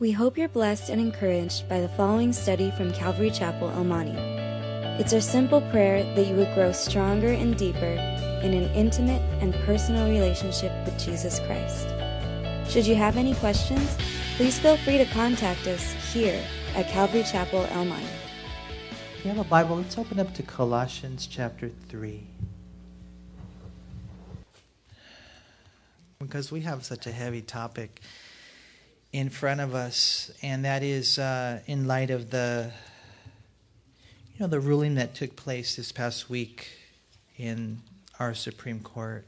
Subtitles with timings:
[0.00, 4.16] We hope you're blessed and encouraged by the following study from Calvary Chapel, El Monte.
[5.02, 7.98] It's our simple prayer that you would grow stronger and deeper
[8.44, 11.88] in an intimate and personal relationship with Jesus Christ.
[12.70, 13.96] Should you have any questions,
[14.36, 16.40] please feel free to contact us here
[16.76, 18.06] at Calvary Chapel, El Monte.
[19.16, 22.24] If you have a Bible, let's open up to Colossians chapter 3.
[26.20, 28.00] Because we have such a heavy topic
[29.12, 32.70] in front of us, and that is uh, in light of the,
[34.34, 36.68] you know, the ruling that took place this past week
[37.38, 37.80] in
[38.20, 39.24] our Supreme Court.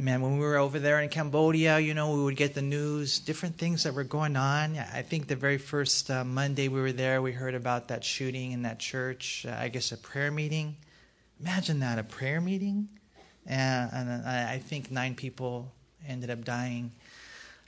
[0.00, 3.18] Man, when we were over there in Cambodia, you know, we would get the news,
[3.18, 4.78] different things that were going on.
[4.78, 8.52] I think the very first uh, Monday we were there, we heard about that shooting
[8.52, 9.44] in that church.
[9.48, 10.76] Uh, I guess a prayer meeting.
[11.40, 12.88] Imagine that, a prayer meeting.
[13.46, 15.72] And, and I think nine people
[16.06, 16.92] ended up dying.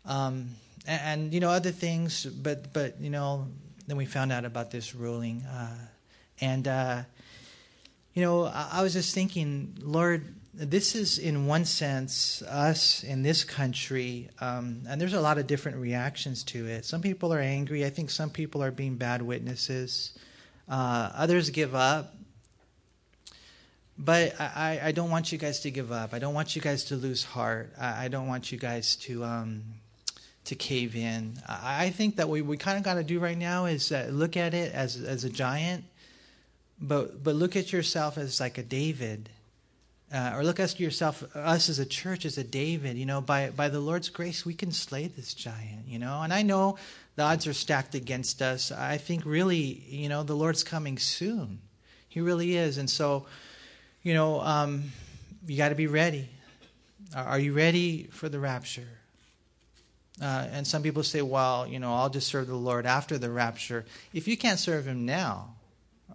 [0.04, 0.50] Um,
[0.86, 3.48] and, and, you know, other things, but, but, you know,
[3.86, 5.42] then we found out about this ruling.
[5.42, 5.76] Uh,
[6.40, 7.02] and, uh,
[8.14, 13.22] you know, I, I was just thinking, Lord, this is in one sense us in
[13.22, 16.84] this country um, and there's a lot of different reactions to it.
[16.84, 17.84] Some people are angry.
[17.84, 20.18] I think some people are being bad witnesses.
[20.68, 22.14] Uh, others give up.
[23.96, 26.14] But I, I, don't want you guys to give up.
[26.14, 27.74] I don't want you guys to lose heart.
[27.78, 29.64] I, I don't want you guys to um,
[30.50, 33.64] to cave in i, think that what we kind of got to do right now
[33.64, 35.84] is uh, look at it as, as a giant
[36.80, 39.30] but but look at yourself as like a david
[40.12, 42.96] uh, or look at yourself, us as a church, as a David.
[42.96, 45.86] You know, by by the Lord's grace, we can slay this giant.
[45.86, 46.78] You know, and I know
[47.14, 48.72] the odds are stacked against us.
[48.72, 51.60] I think really, you know, the Lord's coming soon.
[52.08, 53.26] He really is, and so,
[54.02, 54.90] you know, um,
[55.46, 56.28] you got to be ready.
[57.14, 58.99] Are you ready for the rapture?
[60.20, 63.30] Uh, and some people say, well, you know, I'll just serve the Lord after the
[63.30, 63.86] rapture.
[64.12, 65.54] If you can't serve Him now,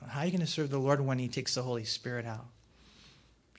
[0.07, 2.45] how are you going to serve the Lord when He takes the Holy Spirit out?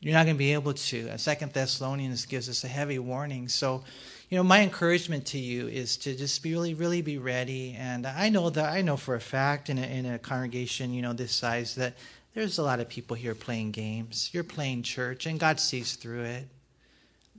[0.01, 1.19] You're not going to be able to.
[1.19, 3.49] Second Thessalonians gives us a heavy warning.
[3.49, 3.83] So,
[4.29, 7.75] you know, my encouragement to you is to just be really, really be ready.
[7.79, 11.03] And I know that I know for a fact in a, in a congregation, you
[11.03, 11.95] know, this size that
[12.35, 14.31] there's a lot of people here playing games.
[14.33, 16.49] You're playing church, and God sees through it.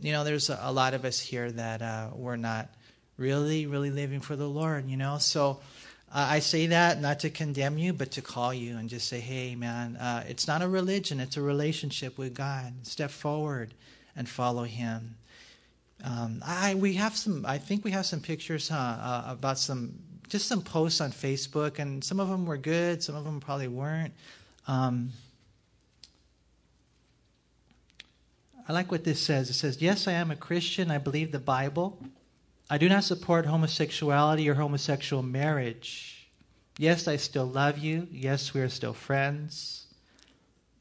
[0.01, 2.69] You know, there's a, a lot of us here that uh, we're not
[3.17, 4.89] really, really living for the Lord.
[4.89, 5.59] You know, so
[6.13, 9.19] uh, I say that not to condemn you, but to call you and just say,
[9.19, 12.73] hey, man, uh, it's not a religion, it's a relationship with God.
[12.83, 13.73] Step forward
[14.15, 15.15] and follow Him.
[16.03, 17.45] Um, I we have some.
[17.45, 19.93] I think we have some pictures, huh, uh, about some
[20.29, 23.67] just some posts on Facebook, and some of them were good, some of them probably
[23.67, 24.13] weren't.
[24.67, 25.11] Um,
[28.67, 29.49] I like what this says.
[29.49, 30.91] It says, "Yes, I am a Christian.
[30.91, 31.97] I believe the Bible."
[32.69, 36.29] I do not support homosexuality or homosexual marriage.
[36.77, 38.07] Yes, I still love you.
[38.11, 39.85] Yes, we are still friends.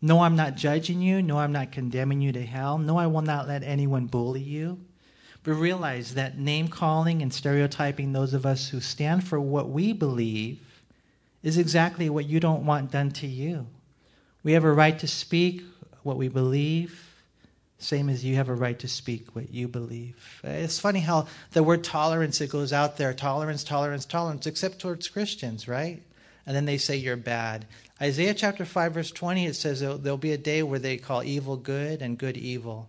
[0.02, 1.22] No, I'm not judging you.
[1.22, 2.76] No, I'm not condemning you to hell.
[2.76, 4.78] No, I will not let anyone bully you.
[5.44, 9.92] But realize that name calling and stereotyping those of us who stand for what we
[9.92, 10.60] believe
[11.42, 13.68] is exactly what you don't want done to you.
[14.42, 15.62] We have a right to speak
[16.02, 17.15] what we believe,
[17.78, 20.40] same as you have a right to speak what you believe.
[20.42, 25.08] It's funny how the word tolerance it goes out there tolerance, tolerance, tolerance, except towards
[25.08, 26.02] Christians, right?
[26.46, 27.66] And then they say you're bad.
[28.00, 31.56] Isaiah chapter 5, verse 20, it says there'll be a day where they call evil
[31.56, 32.88] good and good evil.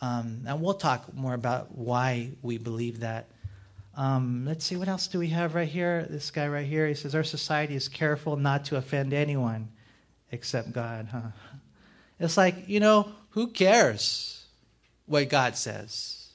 [0.00, 3.26] Um, and we'll talk more about why we believe that.
[3.96, 6.06] Um, let's see, what else do we have right here?
[6.10, 9.68] This guy right here, he says, Our society is careful not to offend anyone
[10.32, 11.20] except God, huh?
[12.20, 14.46] It's like, you know, who cares
[15.06, 16.28] what God says?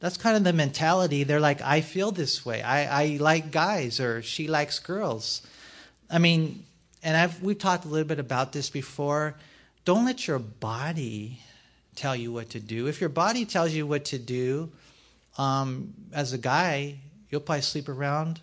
[0.00, 1.22] That's kind of the mentality.
[1.22, 2.60] They're like, I feel this way.
[2.60, 5.42] I, I like guys or she likes girls.
[6.10, 6.64] I mean,
[7.04, 9.36] and I've we've talked a little bit about this before.
[9.84, 11.40] Don't let your body
[11.94, 12.88] tell you what to do.
[12.88, 14.72] If your body tells you what to do,
[15.38, 16.96] um, as a guy,
[17.30, 18.40] you'll probably sleep around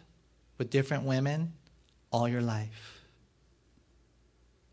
[0.58, 1.52] with different women
[2.12, 2.97] all your life.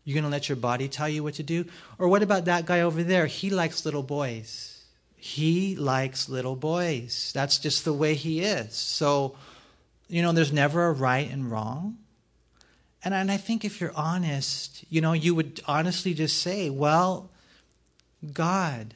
[0.05, 1.65] You're going to let your body tell you what to do?
[1.97, 3.25] Or what about that guy over there?
[3.25, 4.83] He likes little boys.
[5.15, 7.31] He likes little boys.
[7.33, 8.75] That's just the way he is.
[8.75, 9.35] So,
[10.07, 11.97] you know, there's never a right and wrong.
[13.03, 17.31] And, and I think if you're honest, you know, you would honestly just say, well,
[18.31, 18.93] God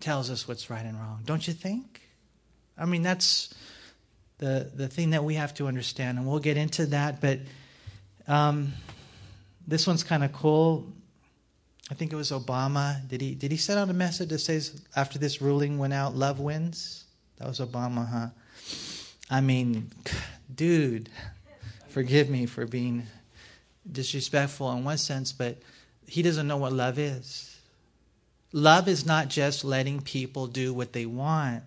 [0.00, 1.20] tells us what's right and wrong.
[1.26, 2.00] Don't you think?
[2.78, 3.52] I mean, that's
[4.38, 6.16] the, the thing that we have to understand.
[6.16, 7.20] And we'll get into that.
[7.20, 7.40] But.
[8.26, 8.72] Um,
[9.66, 10.92] this one's kind of cool.
[11.90, 13.06] I think it was Obama.
[13.08, 16.14] Did he did he send out a message that says after this ruling went out,
[16.14, 17.04] love wins?
[17.38, 18.28] That was Obama, huh?
[19.30, 19.90] I mean,
[20.54, 21.08] dude,
[21.88, 23.04] forgive me for being
[23.90, 25.58] disrespectful in one sense, but
[26.06, 27.58] he doesn't know what love is.
[28.52, 31.64] Love is not just letting people do what they want.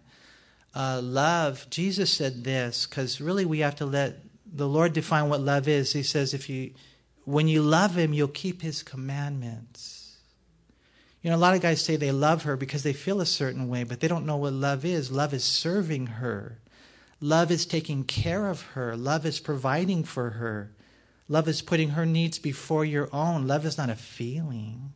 [0.74, 5.42] Uh, love, Jesus said this, because really we have to let the Lord define what
[5.42, 5.94] love is.
[5.94, 6.72] He says, if you,
[7.26, 10.18] when you love Him, you'll keep His commandments.
[11.22, 13.68] You know, a lot of guys say they love her because they feel a certain
[13.68, 15.12] way, but they don't know what love is.
[15.12, 16.60] Love is serving her.
[17.20, 18.96] Love is taking care of her.
[18.96, 20.72] Love is providing for her.
[21.28, 23.48] Love is putting her needs before your own.
[23.48, 24.94] Love is not a feeling.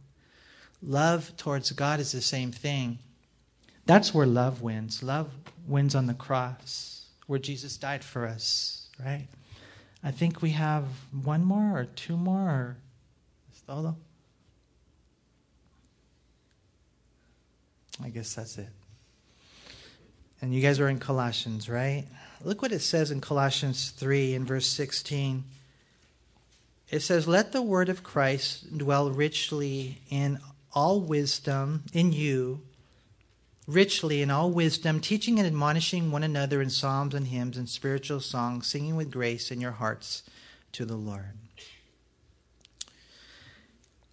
[0.83, 2.99] Love towards God is the same thing.
[3.87, 5.01] That's where love wins.
[5.01, 5.31] Love
[5.67, 9.27] wins on the cross, where Jesus died for us, right?
[10.03, 10.85] I think we have
[11.23, 12.77] one more or two more or
[13.69, 13.95] todo.
[18.03, 18.69] I guess that's it.
[20.41, 22.05] And you guys are in Colossians, right?
[22.43, 25.43] Look what it says in Colossians 3 in verse 16.
[26.89, 30.39] It says, Let the word of Christ dwell richly in
[30.73, 32.61] all wisdom in you,
[33.69, 38.19] richly in all wisdom, teaching and admonishing one another in psalms and hymns and spiritual
[38.19, 40.23] songs, singing with grace in your hearts
[40.71, 41.33] to the Lord.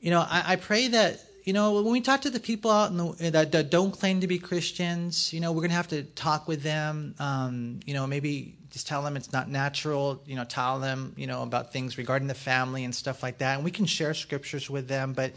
[0.01, 2.91] You know, I, I pray that you know, when we talk to the people out
[2.91, 5.87] in the, that, that, don't claim to be Christians, you know, we're going to have
[5.89, 7.15] to talk with them.
[7.21, 10.21] Um, you know, maybe just tell them it's not natural.
[10.27, 13.55] You know, tell them, you know, about things regarding the family and stuff like that.
[13.55, 15.13] And we can share scriptures with them.
[15.13, 15.35] But,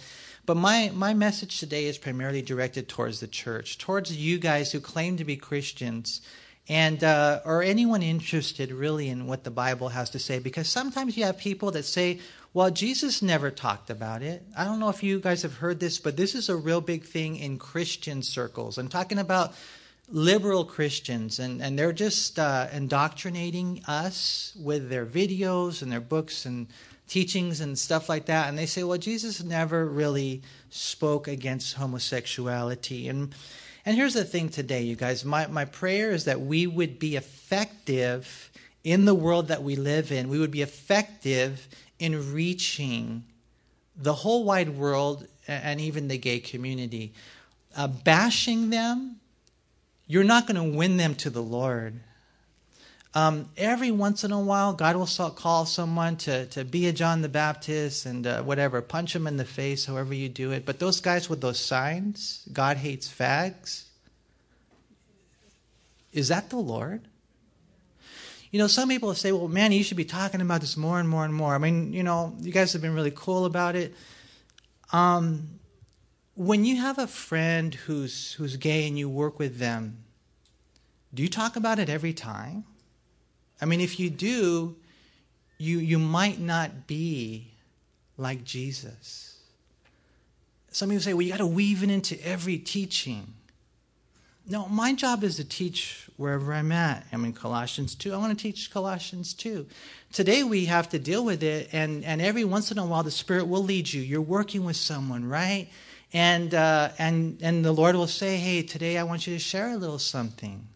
[0.50, 4.80] but my my message today is primarily directed towards the church, towards you guys who
[4.80, 6.22] claim to be Christians,
[6.68, 10.40] and uh, or anyone interested really in what the Bible has to say.
[10.40, 12.20] Because sometimes you have people that say,
[12.52, 14.42] well, Jesus never talked about it.
[14.58, 17.04] I don't know if you guys have heard this, but this is a real big
[17.04, 18.80] thing in Christian circles.
[18.80, 19.54] I'm talking about
[20.12, 26.48] liberal Christians, and, and they're just uh, indoctrinating us with their videos and their books
[26.48, 26.66] and
[27.10, 28.48] teachings and stuff like that.
[28.48, 33.10] And they say, well, Jesus never really spoke against homosexuality.
[33.10, 33.34] And
[33.86, 35.26] and here's the thing today, you guys.
[35.26, 38.52] My, my prayer is that we would be effective
[38.84, 40.30] in the world that we live in.
[40.30, 41.68] We would be effective
[41.98, 43.24] in reaching
[43.96, 47.14] the whole wide world and even the gay community.
[47.76, 49.16] Uh, bashing them,
[50.08, 52.00] you're not going to win them to the Lord.
[53.16, 57.22] Um, every once in a while, God will call someone to, to be a John
[57.22, 60.64] the Baptist and uh, whatever, punch him in the face, however you do it.
[60.64, 63.86] But those guys with those signs, God hates fags,
[66.14, 67.02] is that the Lord?
[68.52, 71.08] You know, some people say, well, man, you should be talking about this more and
[71.08, 71.54] more and more.
[71.54, 73.94] I mean, you know, you guys have been really cool about it.
[74.92, 75.60] Um,
[76.36, 80.04] when you have a friend who's, who's gay and you work with them,
[81.14, 82.66] do you talk about it every time?
[83.62, 84.76] I mean, if you do,
[85.58, 87.52] you, you might not be
[88.18, 89.38] like Jesus.
[90.72, 93.34] Some people say, well, you got to weave it into every teaching.
[94.48, 97.06] No, my job is to teach wherever I'm at.
[97.12, 98.14] I'm in Colossians 2.
[98.14, 99.66] I want to teach Colossians 2.
[100.12, 103.12] Today we have to deal with it, and, and every once in a while the
[103.12, 104.02] Spirit will lead you.
[104.02, 105.70] You're working with someone, right?
[106.14, 109.72] And, uh, and, and the Lord will say, hey, today I want you to share
[109.72, 110.68] a little something.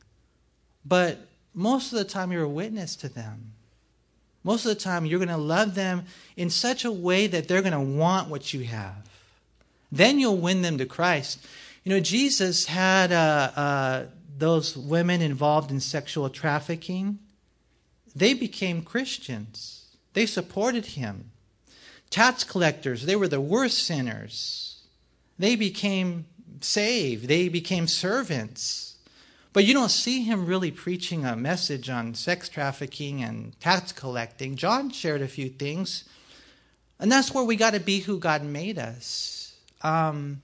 [0.85, 1.17] But
[1.53, 3.53] most of the time you're a witness to them.
[4.43, 6.03] Most of the time you're going to love them
[6.35, 9.09] in such a way that they're going to want what you have.
[9.91, 11.45] Then you'll win them to Christ.
[11.83, 14.05] You know, Jesus had uh, uh,
[14.37, 17.19] those women involved in sexual trafficking.
[18.15, 19.85] They became Christians.
[20.13, 21.31] They supported him.
[22.09, 24.81] Tax collectors, they were the worst sinners.
[25.39, 26.25] They became
[26.61, 27.27] saved.
[27.27, 28.92] They became servants.
[29.53, 34.55] But you don't see him really preaching a message on sex trafficking and tax collecting.
[34.55, 36.05] John shared a few things.
[36.99, 39.55] And that's where we got to be who God made us.
[39.83, 40.41] Um,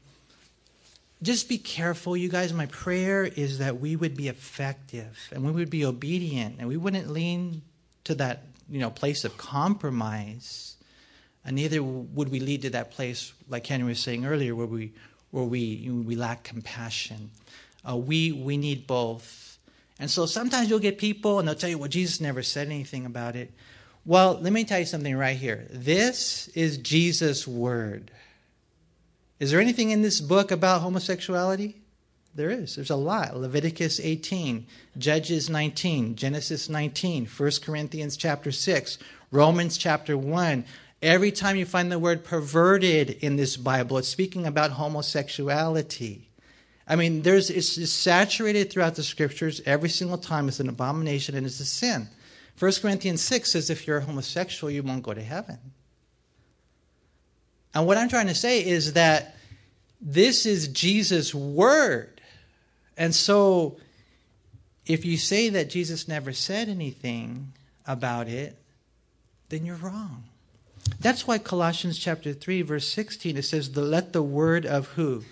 [1.23, 2.53] just be careful, you guys.
[2.53, 6.77] My prayer is that we would be effective and we would be obedient and we
[6.77, 7.61] wouldn't lean
[8.05, 10.75] to that you know place of compromise.
[11.43, 14.93] And neither would we lead to that place, like Henry was saying earlier, where we
[15.31, 17.31] where we we lack compassion.
[17.87, 19.57] Uh, we we need both.
[19.99, 23.05] And so sometimes you'll get people and they'll tell you, well, Jesus never said anything
[23.05, 23.51] about it.
[24.05, 25.67] Well, let me tell you something right here.
[25.69, 28.11] This is Jesus' word.
[29.39, 31.75] Is there anything in this book about homosexuality?
[32.33, 32.75] There is.
[32.75, 33.35] There's a lot.
[33.35, 34.65] Leviticus 18,
[34.97, 38.97] Judges 19, Genesis 19, 1 Corinthians chapter 6,
[39.31, 40.63] Romans chapter 1.
[41.01, 46.28] Every time you find the word perverted in this Bible, it's speaking about homosexuality.
[46.89, 49.61] I mean, there's it's, it's saturated throughout the scriptures.
[49.65, 52.09] Every single time it's an abomination and it's a sin.
[52.57, 55.59] 1 Corinthians 6 says if you're homosexual, you won't go to heaven.
[57.75, 59.37] And what I'm trying to say is that
[60.01, 62.19] this is Jesus' word.
[62.97, 63.77] And so
[64.87, 67.53] if you say that Jesus never said anything
[67.85, 68.57] about it,
[69.49, 70.23] then you're wrong.
[70.99, 75.23] That's why Colossians chapter 3 verse 16 it says let the word of who?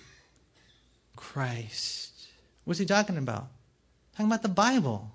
[1.18, 2.28] Christ.
[2.64, 3.48] What's he talking about?
[4.14, 5.12] Talking about the Bible.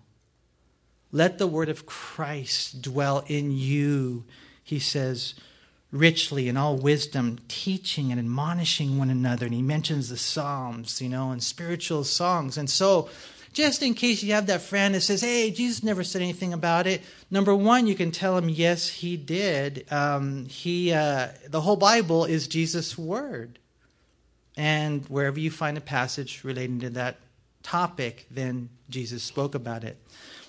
[1.10, 4.24] Let the word of Christ dwell in you,
[4.62, 5.34] he says,
[5.90, 9.46] richly in all wisdom, teaching and admonishing one another.
[9.46, 12.56] And he mentions the Psalms, you know, and spiritual songs.
[12.56, 13.10] And so,
[13.52, 16.86] just in case you have that friend that says, hey, Jesus never said anything about
[16.86, 19.84] it, number one, you can tell him, yes, he did.
[19.92, 23.58] Um, he, uh, the whole Bible is Jesus' word.
[24.56, 27.16] And wherever you find a passage relating to that
[27.62, 29.96] topic, then Jesus spoke about it.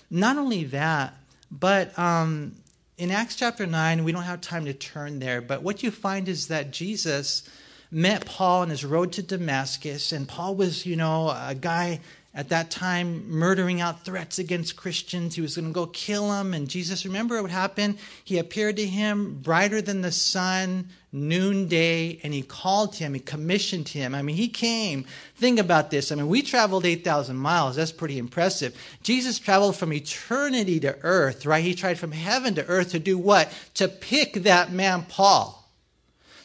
[0.09, 1.15] Not only that,
[1.49, 2.55] but um,
[2.97, 6.27] in Acts chapter 9, we don't have time to turn there, but what you find
[6.27, 7.47] is that Jesus
[7.91, 12.01] met Paul on his road to Damascus, and Paul was, you know, a guy
[12.35, 15.35] at that time murdering out threats against Christians.
[15.35, 16.53] He was going to go kill them.
[16.53, 17.99] And Jesus, remember what happened?
[18.23, 23.89] He appeared to him brighter than the sun, noonday, and he called him, he commissioned
[23.89, 24.15] him.
[24.15, 25.05] I mean, he came.
[25.35, 26.11] Think about this.
[26.11, 27.75] I mean, we traveled 8,000 miles.
[27.75, 28.75] That's pretty impressive.
[29.03, 31.63] Jesus traveled from eternity to earth, right?
[31.63, 33.53] He tried from heaven to earth to do what?
[33.75, 35.59] To pick that man, Paul.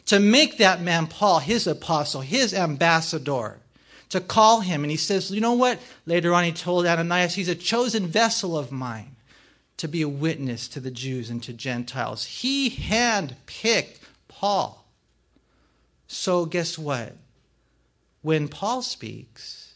[0.05, 3.57] To make that man, Paul, his apostle, his ambassador
[4.09, 4.83] to call him.
[4.83, 5.79] And he says, You know what?
[6.05, 9.15] Later on, he told Ananias, He's a chosen vessel of mine
[9.77, 12.25] to be a witness to the Jews and to Gentiles.
[12.25, 14.85] He handpicked Paul.
[16.07, 17.15] So, guess what?
[18.21, 19.73] When Paul speaks,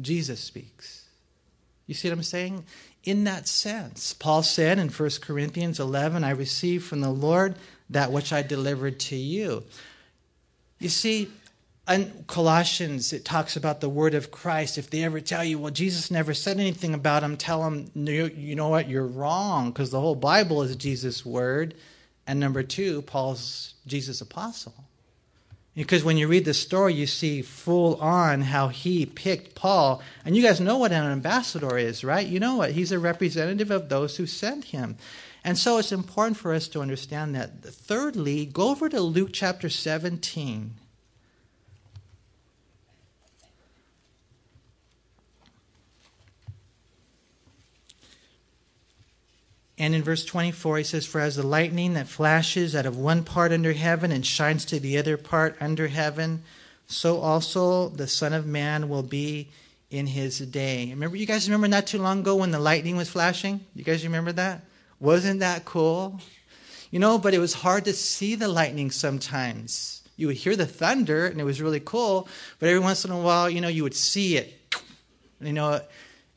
[0.00, 1.06] Jesus speaks.
[1.86, 2.64] You see what I'm saying?
[3.04, 7.54] In that sense, Paul said in 1 Corinthians 11, I received from the Lord
[7.88, 9.62] that which I delivered to you.
[10.80, 11.30] You see,
[11.88, 14.76] in Colossians, it talks about the word of Christ.
[14.78, 18.54] If they ever tell you, well, Jesus never said anything about him, tell them, you
[18.54, 21.74] know what, you're wrong, because the whole Bible is Jesus' word.
[22.26, 24.74] And number two, Paul's Jesus' apostle.
[25.76, 30.02] Because when you read the story, you see full on how he picked Paul.
[30.24, 32.26] And you guys know what an ambassador is, right?
[32.26, 32.72] You know what?
[32.72, 34.96] He's a representative of those who sent him.
[35.44, 37.62] And so it's important for us to understand that.
[37.62, 40.74] Thirdly, go over to Luke chapter 17.
[49.78, 53.24] And in verse 24, he says, For as the lightning that flashes out of one
[53.24, 56.42] part under heaven and shines to the other part under heaven,
[56.86, 59.48] so also the Son of Man will be
[59.90, 60.88] in his day.
[60.90, 63.60] Remember, you guys remember not too long ago when the lightning was flashing?
[63.74, 64.62] You guys remember that?
[64.98, 66.20] Wasn't that cool?
[66.90, 70.02] You know, but it was hard to see the lightning sometimes.
[70.16, 72.28] You would hear the thunder, and it was really cool,
[72.58, 74.54] but every once in a while, you know, you would see it.
[75.40, 75.82] You know,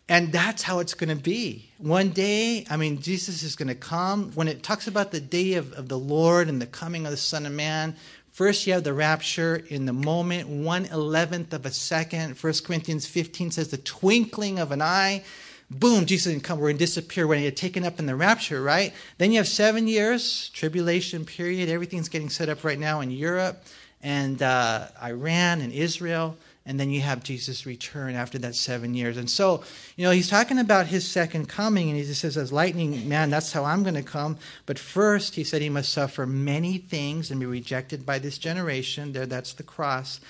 [0.09, 1.69] and that's how it's going to be.
[1.77, 4.31] One day, I mean, Jesus is going to come.
[4.31, 7.17] When it talks about the day of, of the Lord and the coming of the
[7.17, 7.95] Son of Man,
[8.31, 12.39] first you have the rapture in the moment, one eleventh of a second.
[12.39, 15.23] First Corinthians 15 says the twinkling of an eye.
[15.69, 16.57] Boom, Jesus can come.
[16.57, 18.91] We're going to disappear when you're taken up in the rapture, right?
[19.19, 21.69] Then you have seven years, tribulation period.
[21.69, 23.63] Everything's getting set up right now in Europe
[24.01, 26.35] and uh, Iran and Israel
[26.69, 29.17] and then you have Jesus return after that seven years.
[29.17, 29.63] And so,
[29.95, 33.31] you know, he's talking about his second coming, and he just says, as lightning, man,
[33.31, 34.37] that's how I'm going to come.
[34.67, 39.13] But first, he said he must suffer many things and be rejected by this generation.
[39.13, 40.21] There, that's the cross.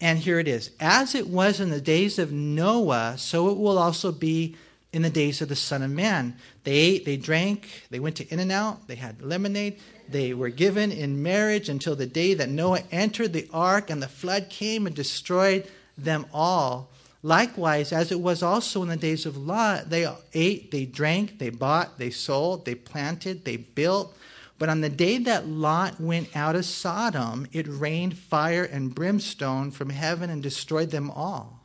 [0.00, 0.70] And here it is.
[0.80, 4.56] As it was in the days of Noah, so it will also be
[4.94, 6.36] in the days of the Son of Man.
[6.64, 11.22] They ate, they drank, they went to In-N-Out, they had lemonade, they were given in
[11.22, 15.68] marriage until the day that Noah entered the ark and the flood came and destroyed
[15.96, 16.90] them all.
[17.22, 21.50] Likewise, as it was also in the days of Lot, they ate, they drank, they
[21.50, 24.16] bought, they sold, they planted, they built.
[24.58, 29.70] But on the day that Lot went out of Sodom, it rained fire and brimstone
[29.70, 31.60] from heaven and destroyed them all.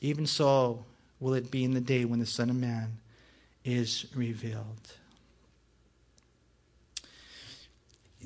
[0.00, 0.84] Even so
[1.20, 2.98] will it be in the day when the Son of Man
[3.64, 4.94] is revealed.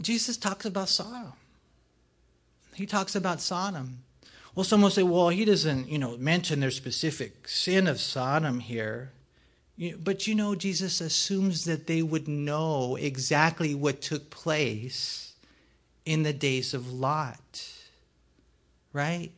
[0.01, 1.33] Jesus talks about Sodom.
[2.75, 3.99] He talks about Sodom.
[4.55, 8.61] Well, someone will say, well, he doesn't, you know, mention their specific sin of Sodom
[8.61, 9.13] here.
[9.99, 15.33] But you know, Jesus assumes that they would know exactly what took place
[16.05, 17.71] in the days of Lot.
[18.93, 19.33] Right?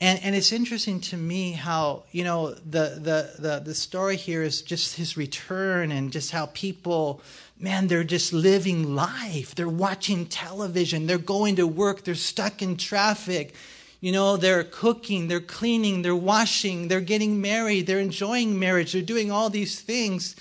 [0.00, 4.42] And, and it's interesting to me how, you know, the, the, the, the story here
[4.42, 7.20] is just his return and just how people,
[7.58, 9.54] man, they're just living life.
[9.54, 11.06] They're watching television.
[11.06, 12.02] They're going to work.
[12.04, 13.54] They're stuck in traffic.
[14.00, 19.02] You know, they're cooking, they're cleaning, they're washing, they're getting married, they're enjoying marriage, they're
[19.02, 20.36] doing all these things.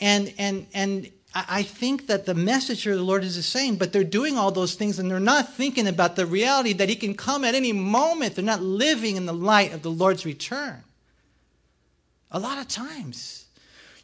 [0.00, 3.76] And, and, and I think that the message here of the Lord is the same,
[3.76, 6.96] but they're doing all those things and they're not thinking about the reality that He
[6.96, 8.34] can come at any moment.
[8.34, 10.82] They're not living in the light of the Lord's return.
[12.30, 13.44] A lot of times.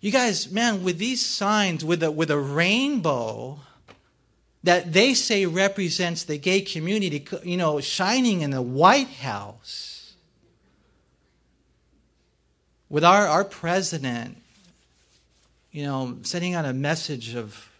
[0.02, 3.60] You guys, man, with these signs, with a, with a rainbow
[4.64, 10.14] that they say represents the gay community, you know, shining in the White House,
[12.88, 14.38] with our, our president
[15.70, 17.70] you know, sending out a message of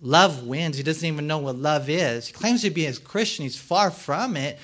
[0.00, 0.76] love wins.
[0.76, 2.26] He doesn't even know what love is.
[2.26, 3.44] He claims to be a Christian.
[3.44, 4.58] He's far from it.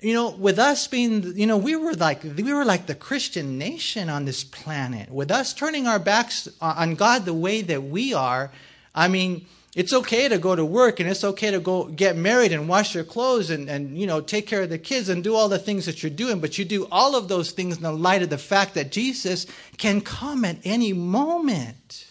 [0.00, 3.56] You know, with us being, you know, we were like we were like the Christian
[3.56, 5.10] nation on this planet.
[5.10, 8.50] With us turning our backs on God the way that we are,
[8.94, 9.46] I mean,
[9.76, 12.94] it's okay to go to work and it's okay to go get married and wash
[12.94, 15.58] your clothes and, and you know take care of the kids and do all the
[15.58, 18.30] things that you're doing but you do all of those things in the light of
[18.30, 22.06] the fact that jesus can come at any moment.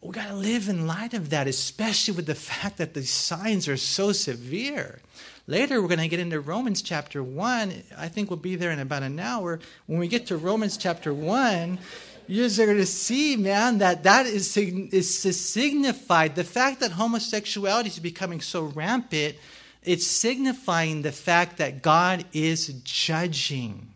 [0.00, 3.66] We got to live in light of that especially with the fact that the signs
[3.66, 5.00] are so severe.
[5.48, 8.78] Later we're going to get into romans chapter 1 i think we'll be there in
[8.78, 9.58] about an hour.
[9.86, 11.80] When we get to romans chapter 1
[12.28, 16.92] you're just going to see, man, that that is, is to signify the fact that
[16.92, 19.36] homosexuality is becoming so rampant.
[19.82, 23.94] It's signifying the fact that God is judging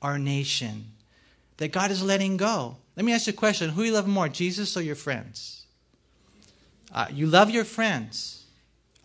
[0.00, 0.92] our nation,
[1.56, 2.76] that God is letting go.
[2.96, 5.64] Let me ask you a question Who do you love more, Jesus or your friends?
[6.92, 8.44] Uh, you love your friends.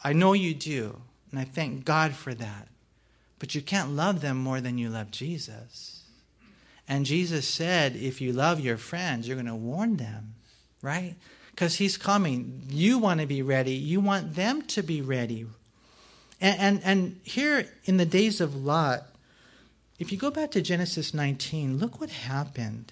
[0.04, 2.68] I know you do, and I thank God for that.
[3.40, 6.04] But you can't love them more than you love Jesus.
[6.88, 10.36] And Jesus said, if you love your friends, you're going to warn them,
[10.82, 11.16] right?
[11.52, 12.64] Because he's coming.
[12.70, 13.74] You want to be ready.
[13.74, 15.46] You want them to be ready.
[16.40, 19.04] And, and, and here in the days of Lot,
[20.00, 22.92] if you go back to Genesis 19, look what happened.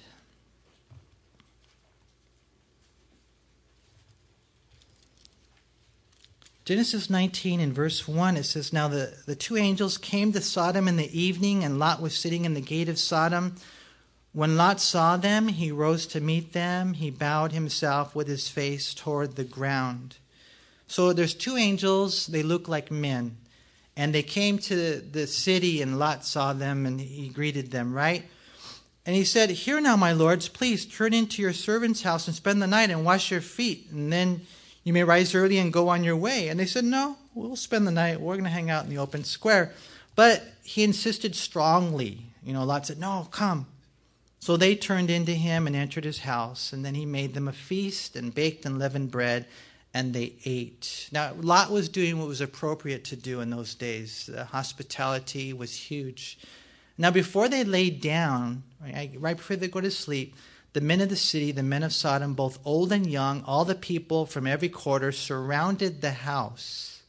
[6.66, 10.88] Genesis 19 in verse 1, it says, Now the, the two angels came to Sodom
[10.88, 13.56] in the evening, and Lot was sitting in the gate of Sodom.
[14.36, 16.96] When Lot saw them, he rose to meet them.
[16.96, 20.18] He bowed himself with his face toward the ground.
[20.88, 22.28] So there's two angels.
[22.28, 23.38] They look like men.
[23.96, 28.26] And they came to the city, and Lot saw them, and he greeted them, right?
[29.06, 32.62] And he said, Here now, my lords, please turn into your servant's house and spend
[32.62, 34.42] the night and wash your feet, and then
[34.84, 36.50] you may rise early and go on your way.
[36.50, 38.20] And they said, No, we'll spend the night.
[38.20, 39.72] We're going to hang out in the open square.
[40.14, 42.18] But he insisted strongly.
[42.44, 43.68] You know, Lot said, No, come.
[44.46, 47.52] So they turned into him and entered his house, and then he made them a
[47.52, 49.48] feast and baked unleavened bread,
[49.92, 51.10] and they ate.
[51.12, 54.30] Now, Lot was doing what was appropriate to do in those days.
[54.32, 56.38] The hospitality was huge.
[56.96, 60.36] Now, before they laid down, right, right before they go to sleep,
[60.74, 63.74] the men of the city, the men of Sodom, both old and young, all the
[63.74, 67.02] people from every quarter surrounded the house.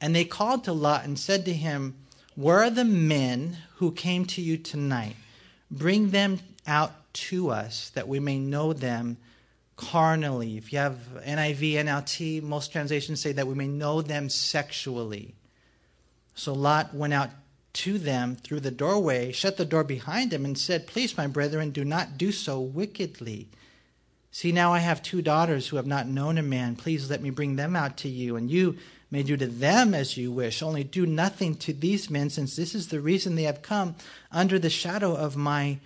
[0.00, 1.96] And they called to Lot and said to him,
[2.34, 5.16] Where are the men who came to you tonight?
[5.70, 9.16] Bring them out to us that we may know them
[9.76, 10.56] carnally.
[10.56, 15.34] If you have NIV, NLT, most translations say that we may know them sexually.
[16.34, 17.30] So Lot went out
[17.74, 21.70] to them through the doorway, shut the door behind him, and said, Please, my brethren,
[21.70, 23.48] do not do so wickedly.
[24.30, 26.76] See, now I have two daughters who have not known a man.
[26.76, 28.76] Please let me bring them out to you, and you
[29.10, 30.62] may do to them as you wish.
[30.62, 33.94] Only do nothing to these men, since this is the reason they have come
[34.30, 35.78] under the shadow of my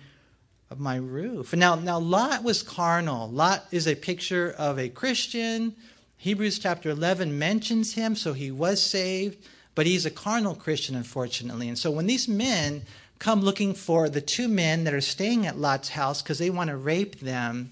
[0.69, 1.53] of my roof.
[1.53, 3.29] Now, now Lot was carnal.
[3.29, 5.75] Lot is a picture of a Christian.
[6.17, 11.67] Hebrews chapter 11 mentions him, so he was saved, but he's a carnal Christian, unfortunately.
[11.67, 12.83] And so when these men
[13.19, 16.69] come looking for the two men that are staying at Lot's house because they want
[16.69, 17.71] to rape them,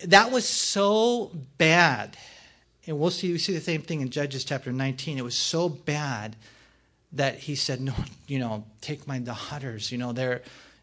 [0.00, 2.16] that was so bad.
[2.86, 5.18] And we'll see, we see the same thing in Judges chapter 19.
[5.18, 6.36] It was so bad
[7.12, 7.94] that he said, No,
[8.26, 9.92] you know, take my daughters.
[9.92, 10.42] You know, they're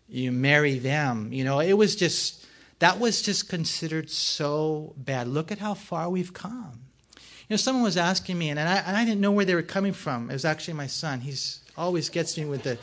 [0.10, 1.32] you marry them.
[1.32, 2.46] You know, it was just,
[2.80, 5.28] that was just considered so bad.
[5.28, 6.80] Look at how far we've come.
[7.16, 9.62] You know, someone was asking me, and I, and I didn't know where they were
[9.62, 10.30] coming from.
[10.30, 11.22] It was actually my son.
[11.22, 12.78] He's always gets me with the,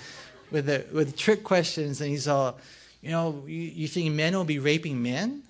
[0.51, 2.59] with the, with trick questions, and he's all,
[3.01, 5.43] you know, you, you think men will be raping men?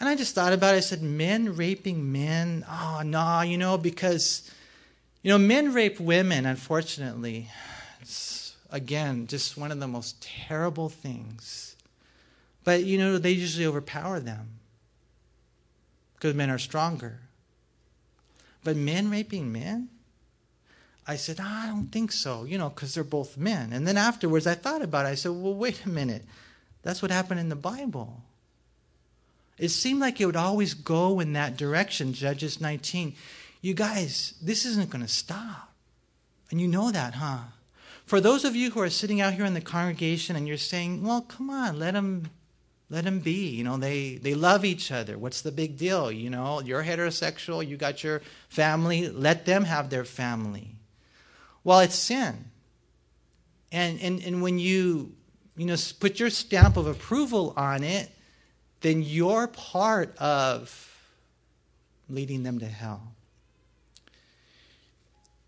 [0.00, 0.78] And I just thought about it.
[0.78, 2.64] I said, men raping men?
[2.68, 4.50] Ah, oh, no, you know, because,
[5.22, 7.48] you know, men rape women, unfortunately
[8.74, 11.76] again, just one of the most terrible things.
[12.64, 14.48] But, you know, they usually overpower them
[16.14, 17.20] because men are stronger.
[18.64, 19.90] But men raping men?
[21.06, 23.72] I said, oh, I don't think so, you know, because they're both men.
[23.72, 25.10] And then afterwards, I thought about it.
[25.10, 26.24] I said, well, wait a minute.
[26.82, 28.22] That's what happened in the Bible.
[29.56, 33.14] It seemed like it would always go in that direction, Judges 19.
[33.60, 35.72] You guys, this isn't going to stop.
[36.50, 37.38] And you know that, huh?
[38.04, 41.02] For those of you who are sitting out here in the congregation and you're saying,
[41.02, 42.30] well, come on, let them
[42.90, 45.18] let them be you know they they love each other.
[45.18, 46.12] What's the big deal?
[46.12, 50.76] You know you're heterosexual you got your family let them have their family.
[51.64, 52.44] Well it's sin.
[53.72, 55.12] And and and when you
[55.56, 58.10] you know put your stamp of approval on it
[58.82, 60.90] then you're part of
[62.10, 63.13] leading them to hell.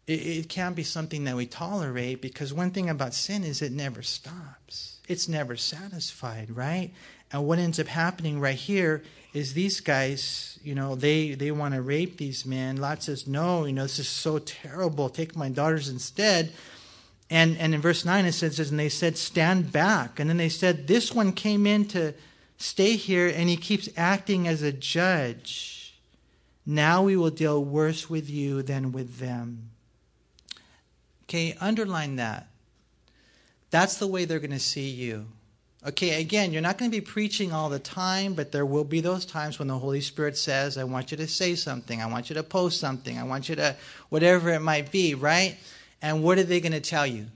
[0.06, 3.72] It, it can't be something that we tolerate because one thing about sin is it
[3.72, 5.00] never stops.
[5.08, 6.92] It's never satisfied, right?
[7.32, 11.74] And what ends up happening right here is these guys, you know, they, they want
[11.74, 12.76] to rape these men.
[12.76, 15.08] Lot says, no, you know, this is so terrible.
[15.08, 16.52] Take my daughters instead.
[17.28, 20.20] And, and in verse 9 it says, and they said, stand back.
[20.20, 22.14] And then they said, this one came in to,
[22.58, 25.94] Stay here, and he keeps acting as a judge.
[26.64, 29.70] Now we will deal worse with you than with them.
[31.28, 32.48] Okay, underline that.
[33.70, 35.26] That's the way they're going to see you.
[35.86, 39.00] Okay, again, you're not going to be preaching all the time, but there will be
[39.00, 42.28] those times when the Holy Spirit says, I want you to say something, I want
[42.28, 43.76] you to post something, I want you to,
[44.08, 45.56] whatever it might be, right?
[46.02, 47.26] And what are they going to tell you?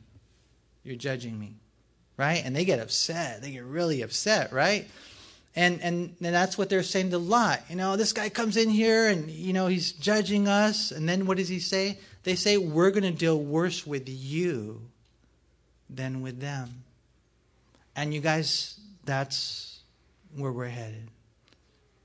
[0.83, 1.57] You're judging me,
[2.17, 2.43] right?
[2.45, 3.43] And they get upset.
[3.43, 4.89] They get really upset, right?
[5.55, 7.63] And, and, and that's what they're saying to Lot.
[7.69, 10.91] You know, this guy comes in here and, you know, he's judging us.
[10.91, 11.99] And then what does he say?
[12.23, 14.83] They say, we're going to deal worse with you
[15.89, 16.85] than with them.
[17.97, 19.81] And you guys, that's
[20.37, 21.09] where we're headed.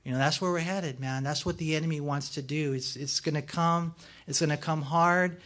[0.04, 1.24] You know, that's where we're headed, man.
[1.24, 2.72] That's what the enemy wants to do.
[2.72, 3.94] It's, it's going to come.
[4.26, 5.40] It's going to come hard.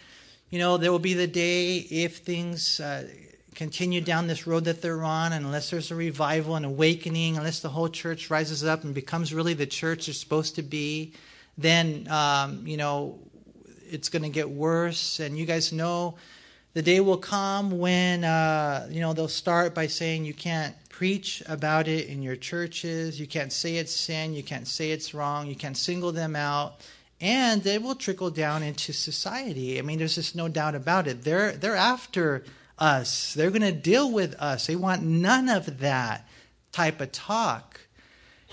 [0.51, 3.09] You know, there will be the day if things uh,
[3.55, 7.69] continue down this road that they're on, unless there's a revival and awakening, unless the
[7.69, 11.15] whole church rises up and becomes really the church it's supposed to be,
[11.57, 13.19] then, um, you know,
[13.93, 15.21] it's going to get worse.
[15.21, 16.17] And you guys know
[16.75, 21.43] the day will come when, uh, you know, they'll start by saying you can't preach
[21.49, 25.47] about it in your churches, you can't say it's sin, you can't say it's wrong,
[25.47, 26.87] you can't single them out.
[27.23, 29.79] And it will trickle down into society.
[29.79, 31.23] I mean, there's just no doubt about it.
[31.23, 32.45] They're they're after
[32.79, 33.35] us.
[33.35, 34.67] They're going to deal with us.
[34.67, 36.27] They want none of that
[36.73, 37.81] type of talk.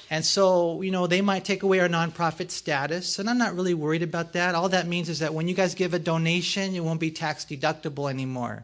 [0.09, 3.73] And so, you know, they might take away our nonprofit status, and I'm not really
[3.73, 4.55] worried about that.
[4.55, 7.43] All that means is that when you guys give a donation, it won't be tax
[7.43, 8.63] deductible anymore.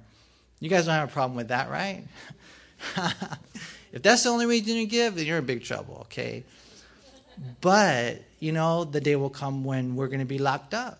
[0.62, 2.04] You guys don't have a problem with that, right?
[3.92, 6.46] if that's the only reason you give, then you're in big trouble, okay?
[7.60, 11.00] But, you know, the day will come when we're going to be locked up.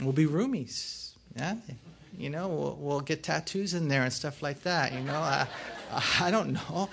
[0.00, 1.10] We'll be roomies.
[1.36, 1.56] Yeah?
[2.18, 4.92] You know, we'll, we'll get tattoos in there and stuff like that.
[4.92, 5.46] You know, I,
[6.20, 6.88] I don't know.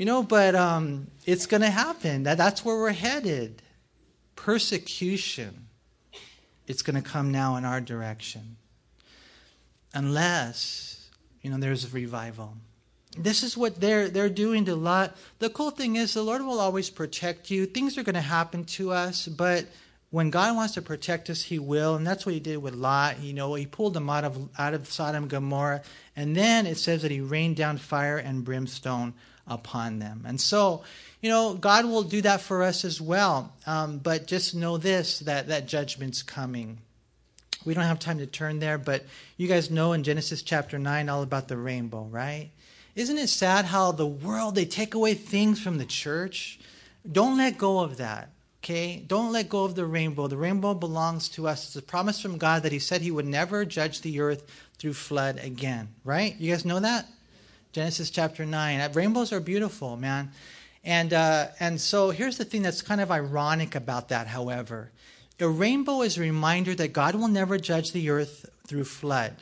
[0.00, 2.22] You know, but um, it's going to happen.
[2.22, 3.60] That, that's where we're headed.
[4.34, 5.66] Persecution.
[6.66, 8.56] It's going to come now in our direction.
[9.92, 11.10] Unless,
[11.42, 12.54] you know, there's a revival.
[13.18, 15.18] This is what they're they're doing to Lot.
[15.38, 17.66] The cool thing is the Lord will always protect you.
[17.66, 19.66] Things are going to happen to us, but
[20.08, 23.20] when God wants to protect us, He will, and that's what He did with Lot.
[23.20, 25.82] You know, He pulled them out of out of Sodom and Gomorrah,
[26.16, 29.12] and then it says that He rained down fire and brimstone
[29.50, 30.24] upon them.
[30.26, 30.82] And so,
[31.20, 33.52] you know, God will do that for us as well.
[33.66, 36.78] Um, but just know this: that that judgment's coming.
[37.64, 39.04] We don't have time to turn there, but
[39.36, 42.50] you guys know in Genesis chapter nine all about the rainbow, right?
[42.96, 46.58] Isn't it sad how the world they take away things from the church?
[47.10, 48.30] Don't let go of that.
[48.62, 49.02] Okay?
[49.06, 50.26] Don't let go of the rainbow.
[50.26, 51.66] The rainbow belongs to us.
[51.66, 54.44] It's a promise from God that He said He would never judge the earth
[54.78, 55.88] through flood again.
[56.04, 56.36] Right?
[56.38, 57.06] You guys know that?
[57.72, 58.80] Genesis chapter 9.
[58.80, 60.32] Uh, rainbows are beautiful, man.
[60.82, 64.90] And, uh, and so here's the thing that's kind of ironic about that, however.
[65.38, 69.36] A rainbow is a reminder that God will never judge the earth through flood.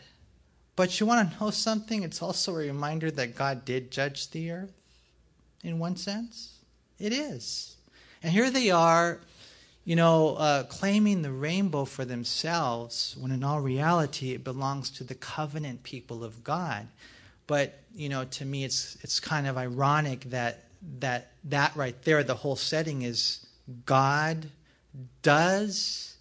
[0.77, 2.03] But you want to know something?
[2.03, 4.75] It's also a reminder that God did judge the earth
[5.65, 6.59] in one sense.
[7.01, 7.77] It is.
[8.23, 9.21] And here they are,
[9.85, 15.05] you know, uh, claiming the rainbow for themselves, when in all reality it belongs to
[15.05, 16.89] the covenant people of God.
[17.49, 20.67] But you know, to me, it's it's kind of ironic that
[21.01, 23.45] that that right there, the whole setting is
[23.85, 24.51] God
[25.23, 26.17] does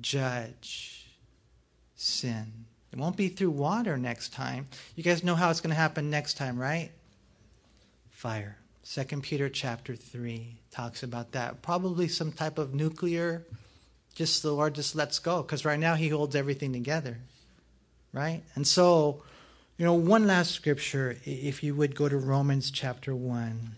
[0.00, 1.06] judge
[1.94, 2.64] sin.
[2.92, 4.66] It won't be through water next time.
[4.96, 6.90] You guys know how it's going to happen next time, right?
[8.10, 8.56] Fire.
[8.82, 11.62] Second Peter chapter 3 talks about that.
[11.62, 13.46] Probably some type of nuclear,
[14.14, 17.18] just the Lord just lets go, because right now He holds everything together.
[18.12, 18.42] Right?
[18.56, 19.22] And so,
[19.80, 23.76] you know, one last scripture, if you would go to Romans chapter 1.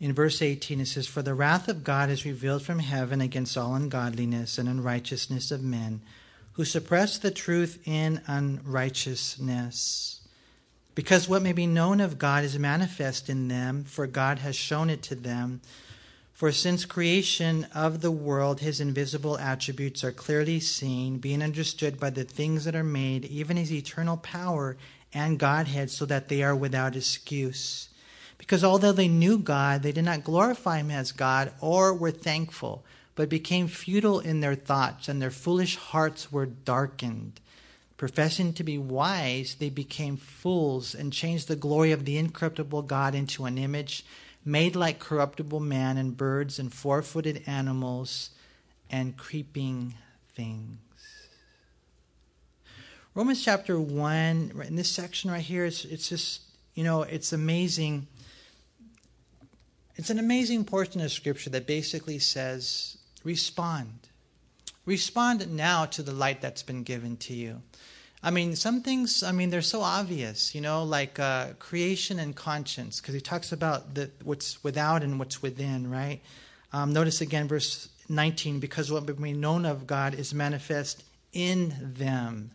[0.00, 3.56] In verse 18, it says, For the wrath of God is revealed from heaven against
[3.56, 6.00] all ungodliness and unrighteousness of men,
[6.54, 10.20] who suppress the truth in unrighteousness.
[10.96, 14.90] Because what may be known of God is manifest in them, for God has shown
[14.90, 15.60] it to them.
[16.36, 22.10] For since creation of the world, his invisible attributes are clearly seen, being understood by
[22.10, 24.76] the things that are made, even his eternal power
[25.14, 27.88] and Godhead, so that they are without excuse.
[28.36, 32.84] Because although they knew God, they did not glorify him as God or were thankful,
[33.14, 37.40] but became futile in their thoughts, and their foolish hearts were darkened.
[37.96, 43.14] Professing to be wise, they became fools and changed the glory of the incorruptible God
[43.14, 44.04] into an image
[44.46, 48.30] made like corruptible man and birds and four footed animals
[48.88, 49.94] and creeping
[50.34, 50.78] things.
[53.14, 56.42] Romans chapter 1, in this section right here, it's, it's just,
[56.74, 58.06] you know, it's amazing
[59.96, 64.08] it's an amazing portion of Scripture that basically says, respond.
[64.84, 67.62] Respond now to the light that's been given to you.
[68.26, 72.34] I mean, some things, I mean, they're so obvious, you know, like uh, creation and
[72.34, 76.20] conscience, because he talks about the, what's without and what's within, right?
[76.72, 82.50] Um, notice again, verse 19, because what we known of God is manifest in them.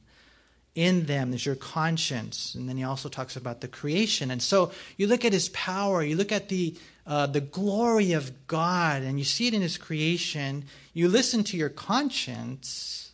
[0.75, 2.53] In them is your conscience.
[2.53, 4.29] And then he also talks about the creation.
[4.29, 6.75] And so you look at his power, you look at the
[7.07, 11.57] uh, the glory of God and you see it in His creation, you listen to
[11.57, 13.10] your conscience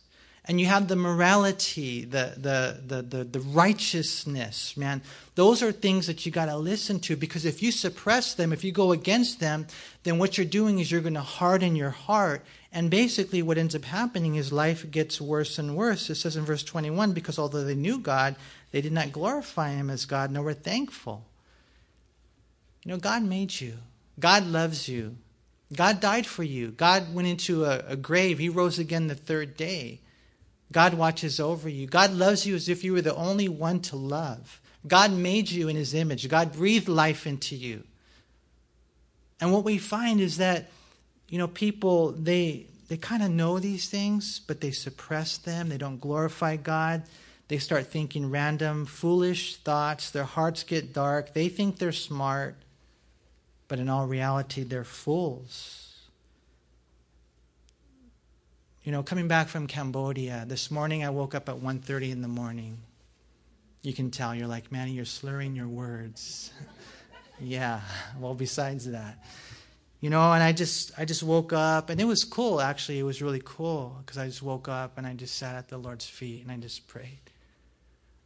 [0.48, 5.02] and you have the morality, the, the, the, the, the righteousness, man.
[5.34, 8.64] Those are things that you got to listen to because if you suppress them, if
[8.64, 9.66] you go against them,
[10.04, 12.46] then what you're doing is you're going to harden your heart.
[12.72, 16.08] And basically, what ends up happening is life gets worse and worse.
[16.08, 18.34] It says in verse 21 because although they knew God,
[18.70, 21.26] they did not glorify Him as God, nor were thankful.
[22.84, 23.74] You know, God made you,
[24.18, 25.16] God loves you.
[25.74, 26.70] God died for you.
[26.70, 28.38] God went into a, a, grave.
[28.38, 30.00] He rose again the third day.
[30.72, 31.86] God watches over you.
[31.86, 34.60] God loves you as if you were the only one to love.
[34.86, 36.28] God made you in his image.
[36.28, 37.84] God breathed life into you.
[39.40, 40.70] And what we find is that,
[41.28, 45.68] you know, people, they, they kind of know these things, but they suppress them.
[45.68, 47.02] They don't glorify God.
[47.48, 50.10] They start thinking random, foolish thoughts.
[50.10, 51.32] Their hearts get dark.
[51.32, 52.56] They think they're smart
[53.68, 55.87] but in all reality, they're fools.
[58.88, 62.26] You know, coming back from Cambodia, this morning I woke up at 1.30 in the
[62.26, 62.78] morning.
[63.82, 66.50] You can tell, you're like, Manny, you're slurring your words.
[67.38, 67.82] yeah,
[68.18, 69.22] well, besides that.
[70.00, 72.98] You know, and I just I just woke up and it was cool actually.
[72.98, 75.76] It was really cool because I just woke up and I just sat at the
[75.76, 77.30] Lord's feet and I just prayed.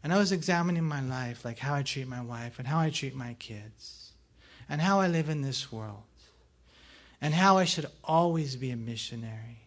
[0.04, 2.90] And I was examining my life, like how I treat my wife and how I
[2.90, 4.12] treat my kids
[4.68, 6.04] and how I live in this world
[7.20, 9.61] and how I should always be a missionary.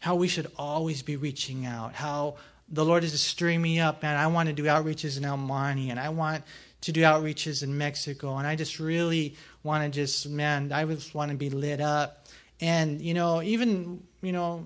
[0.00, 1.94] How we should always be reaching out.
[1.94, 2.36] How
[2.68, 4.16] the Lord is stirring me up, man.
[4.16, 6.44] I want to do outreaches in El Monte and I want
[6.82, 8.36] to do outreaches in Mexico.
[8.36, 12.26] And I just really want to just, man, I just want to be lit up.
[12.60, 14.64] And, you know, even, you know,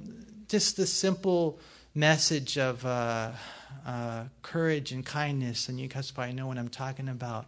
[0.49, 1.59] just the simple
[1.95, 3.33] message of uh,
[3.87, 7.47] uh, courage and kindness, and you guys probably know what I'm talking about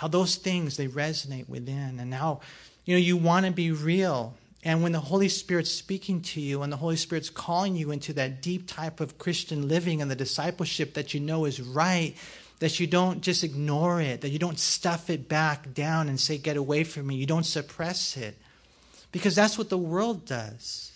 [0.00, 2.40] how those things they resonate within and how
[2.86, 6.62] you know you want to be real and when the holy spirit's speaking to you
[6.62, 10.16] and the holy spirit's calling you into that deep type of christian living and the
[10.16, 12.16] discipleship that you know is right
[12.60, 16.38] that you don't just ignore it that you don't stuff it back down and say
[16.38, 17.16] get away from me.
[17.16, 18.36] You don't suppress it.
[19.12, 20.89] Because that's what the world does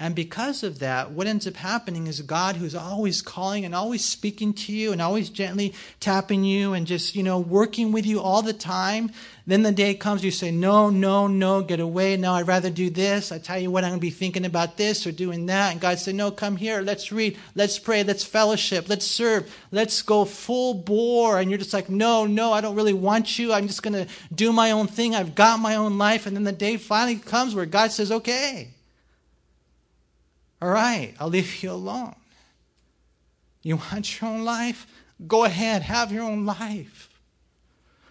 [0.00, 4.04] and because of that, what ends up happening is God who's always calling and always
[4.04, 8.20] speaking to you and always gently tapping you and just, you know, working with you
[8.20, 9.10] all the time.
[9.44, 12.16] Then the day comes, you say, No, no, no, get away.
[12.16, 13.32] No, I'd rather do this.
[13.32, 15.72] I tell you what, I'm going to be thinking about this or doing that.
[15.72, 16.80] And God said, No, come here.
[16.80, 17.36] Let's read.
[17.56, 18.04] Let's pray.
[18.04, 18.88] Let's fellowship.
[18.88, 19.52] Let's serve.
[19.72, 21.40] Let's go full bore.
[21.40, 23.52] And you're just like, No, no, I don't really want you.
[23.52, 25.16] I'm just going to do my own thing.
[25.16, 26.24] I've got my own life.
[26.26, 28.68] And then the day finally comes where God says, Okay.
[30.60, 32.14] All right, I'll leave you alone.
[33.62, 34.86] You want your own life?
[35.26, 37.08] Go ahead, have your own life.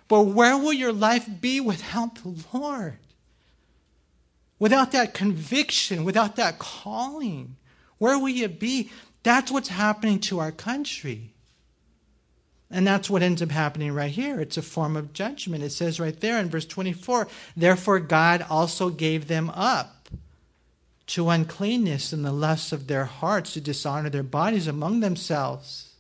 [0.08, 3.00] But where will your life be without the Lord?
[4.60, 7.56] without that conviction, without that calling,
[7.98, 8.90] where will you be?
[9.24, 11.34] That's what's happening to our country.
[12.70, 14.42] And that's what ends up happening right here.
[14.42, 15.64] It's a form of judgment.
[15.64, 19.97] It says right there in verse 24, therefore God also gave them up
[21.08, 25.94] to uncleanness and the lusts of their hearts to dishonor their bodies among themselves,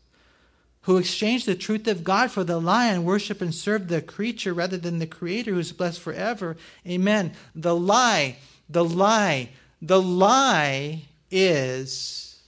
[0.81, 4.53] who exchange the truth of God for the lie and worship and serve the creature
[4.53, 6.55] rather than the Creator who is blessed forever.
[6.87, 7.33] Amen.
[7.55, 8.37] The lie,
[8.69, 9.49] the lie,
[9.81, 12.39] the lie is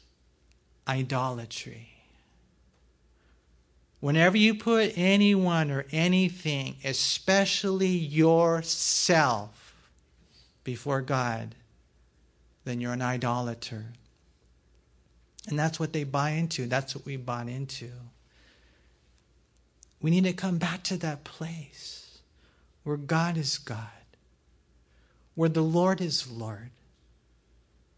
[0.87, 1.89] idolatry.
[3.99, 9.75] Whenever you put anyone or anything, especially yourself,
[10.63, 11.55] before God,
[12.69, 13.85] then you're an idolater.
[15.47, 16.67] And that's what they buy into.
[16.67, 17.89] That's what we bought into.
[20.01, 22.19] We need to come back to that place
[22.83, 23.87] where God is God,
[25.35, 26.69] where the Lord is Lord.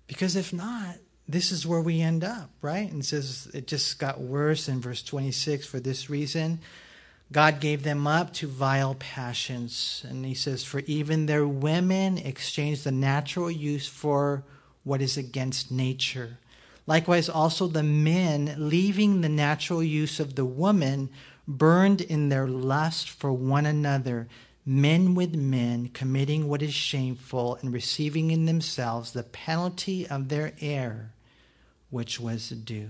[0.08, 0.96] Because if not,
[1.28, 2.90] this is where we end up, right?
[2.90, 6.60] And it says it just got worse in verse 26 for this reason.
[7.32, 10.06] God gave them up to vile passions.
[10.10, 14.44] And he says, For even their women exchanged the natural use for
[14.84, 16.38] what is against nature.
[16.88, 21.10] Likewise, also the men, leaving the natural use of the woman,
[21.48, 24.28] burned in their lust for one another,
[24.66, 30.54] men with men, committing what is shameful and receiving in themselves the penalty of their
[30.60, 31.14] error
[31.92, 32.90] which was due.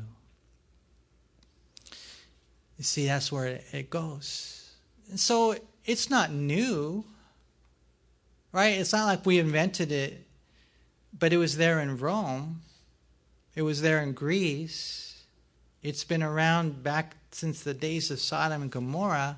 [2.77, 4.71] You see, that's where it goes.
[5.15, 7.03] So it's not new,
[8.51, 8.79] right?
[8.79, 10.25] It's not like we invented it,
[11.17, 12.61] but it was there in Rome,
[13.55, 15.23] it was there in Greece,
[15.83, 19.37] it's been around back since the days of Sodom and Gomorrah.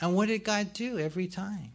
[0.00, 1.70] And what did God do every time?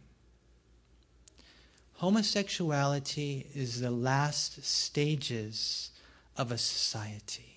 [1.94, 5.90] Homosexuality is the last stages
[6.36, 7.56] of a society.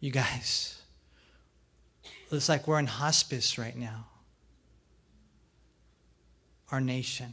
[0.00, 0.80] You guys,
[2.30, 4.06] it's like we're in hospice right now.
[6.70, 7.32] Our nation.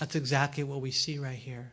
[0.00, 1.72] That's exactly what we see right here.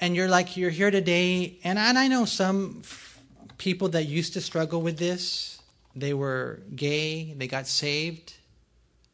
[0.00, 3.20] And you're like, you're here today, and and I know some f-
[3.56, 5.60] people that used to struggle with this.
[5.94, 8.34] They were gay, they got saved,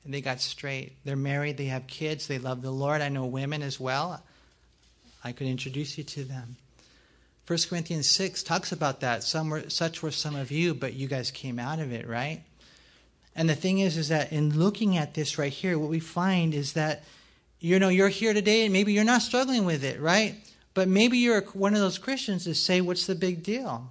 [0.05, 0.97] and they got straight.
[1.05, 3.01] They're married, they have kids, they love the Lord.
[3.01, 4.23] I know women as well.
[5.23, 6.57] I could introduce you to them.
[7.47, 9.23] 1 Corinthians 6 talks about that.
[9.23, 12.43] Some were, such were some of you, but you guys came out of it, right?
[13.35, 16.55] And the thing is, is that in looking at this right here, what we find
[16.55, 17.05] is that,
[17.63, 20.35] you know, you're here today and maybe you're not struggling with it, right?
[20.75, 23.91] But maybe you're one of those Christians that say, what's the big deal?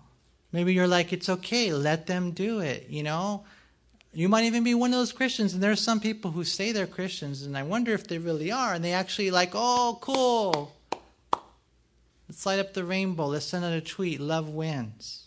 [0.51, 3.45] Maybe you're like, it's okay, let them do it, you know?
[4.13, 6.71] You might even be one of those Christians, and there are some people who say
[6.71, 10.73] they're Christians, and I wonder if they really are, and they actually like, oh, cool,
[12.31, 13.25] Let's light up the rainbow.
[13.25, 14.21] Let's send out a tweet.
[14.21, 15.25] Love wins.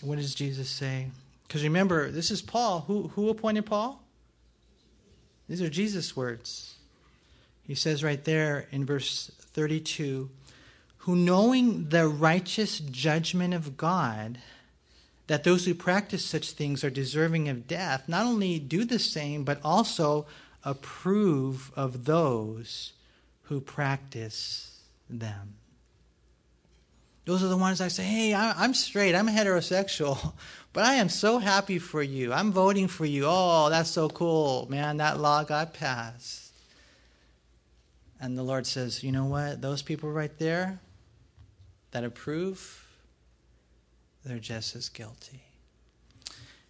[0.00, 1.06] What does Jesus say?
[1.46, 2.80] Because remember, this is Paul.
[2.88, 4.02] Who, who appointed Paul?
[5.48, 6.74] These are Jesus' words.
[7.62, 10.30] He says right there in verse 32
[11.02, 14.38] who knowing the righteous judgment of God,
[15.26, 19.42] that those who practice such things are deserving of death, not only do the same,
[19.44, 20.26] but also
[20.64, 22.92] approve of those
[23.44, 25.54] who practice them.
[27.24, 30.32] Those are the ones I say, hey, I'm straight, I'm heterosexual,
[30.78, 32.32] but I am so happy for you.
[32.32, 33.24] I'm voting for you.
[33.26, 34.68] Oh, that's so cool.
[34.70, 36.52] Man, that law got passed.
[38.20, 39.60] And the Lord says, you know what?
[39.60, 40.78] Those people right there
[41.90, 42.86] that approve,
[44.24, 45.42] they're just as guilty.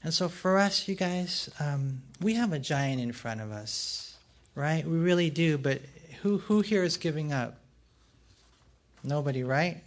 [0.03, 4.17] And so for us, you guys, um, we have a giant in front of us,
[4.55, 4.87] right?
[4.87, 5.59] We really do.
[5.59, 5.83] But
[6.23, 7.59] who, who here is giving up?
[9.05, 9.83] Nobody, right?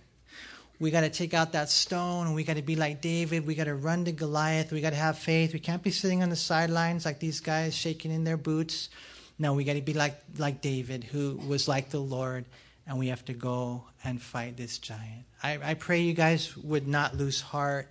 [0.82, 3.46] We got to take out that stone and we got to be like David.
[3.46, 4.72] We got to run to Goliath.
[4.72, 5.54] We got to have faith.
[5.54, 8.90] We can't be sitting on the sidelines like these guys shaking in their boots.
[9.38, 12.46] No, we got to be like, like David, who was like the Lord,
[12.88, 15.26] and we have to go and fight this giant.
[15.44, 17.88] I, I pray you guys would not lose heart.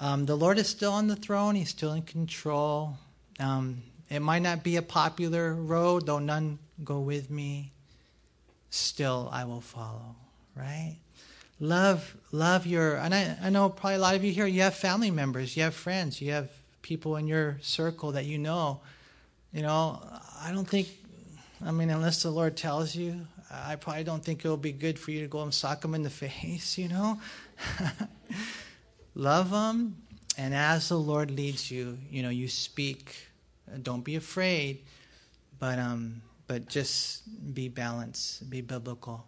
[0.00, 2.98] Um, the Lord is still on the throne, He's still in control.
[3.38, 7.70] Um, it might not be a popular road, though none go with me,
[8.70, 10.16] still I will follow,
[10.56, 10.96] right?
[11.58, 14.74] Love, love your, and I, I know probably a lot of you here, you have
[14.74, 16.50] family members, you have friends, you have
[16.82, 18.80] people in your circle that you know.
[19.52, 20.00] You know,
[20.42, 20.88] I don't think,
[21.64, 25.12] I mean, unless the Lord tells you, I probably don't think it'll be good for
[25.12, 27.20] you to go and sock them in the face, you know?
[29.14, 29.96] Love them,
[30.36, 33.16] and as the Lord leads you, you know, you speak
[33.82, 34.84] Don't be afraid,
[35.58, 37.22] but um, but just
[37.54, 39.24] be balanced, be biblical.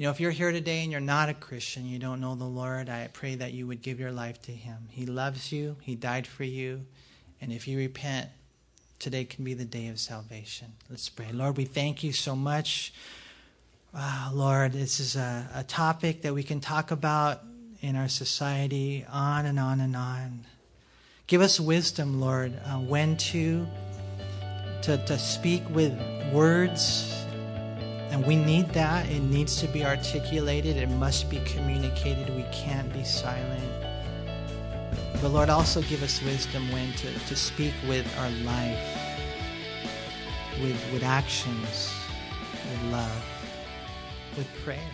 [0.00, 2.46] You know, if you're here today and you're not a Christian, you don't know the
[2.46, 4.88] Lord, I pray that you would give your life to Him.
[4.88, 6.86] He loves you, He died for you,
[7.38, 8.30] and if you repent,
[8.98, 10.68] today can be the day of salvation.
[10.88, 11.26] Let's pray.
[11.32, 12.94] Lord, we thank you so much.
[13.94, 17.42] Uh, Lord, this is a, a topic that we can talk about
[17.82, 20.46] in our society on and on and on.
[21.26, 23.66] Give us wisdom, Lord, uh, when to,
[24.80, 25.92] to to speak with
[26.32, 27.19] words,
[28.10, 29.08] and we need that.
[29.08, 30.76] It needs to be articulated.
[30.76, 32.34] It must be communicated.
[32.34, 33.62] We can't be silent.
[35.22, 38.98] But Lord, also give us wisdom when to, to speak with our life,
[40.60, 41.94] with, with actions,
[42.64, 43.24] with love,
[44.36, 44.90] with prayer.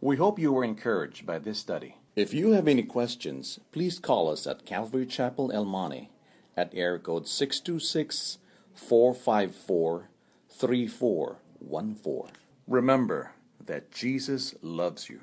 [0.00, 1.96] We hope you were encouraged by this study.
[2.14, 6.10] If you have any questions, please call us at Calvary Chapel El Monte
[6.56, 8.38] at air code 626
[8.76, 10.08] 454
[10.50, 12.32] 3414.
[12.68, 13.32] Remember
[13.64, 15.20] that Jesus loves you.